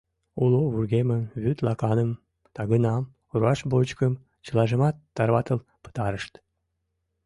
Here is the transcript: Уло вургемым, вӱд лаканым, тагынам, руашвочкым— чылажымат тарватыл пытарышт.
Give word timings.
Уло 0.43 0.59
вургемым, 0.71 1.23
вӱд 1.43 1.57
лаканым, 1.65 2.11
тагынам, 2.55 3.03
руашвочкым— 3.37 4.13
чылажымат 4.45 4.95
тарватыл 5.15 5.59
пытарышт. 5.83 6.33